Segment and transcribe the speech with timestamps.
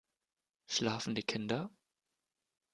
[0.65, 1.69] Schlafen die Kinder?